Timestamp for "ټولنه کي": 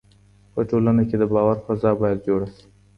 0.69-1.15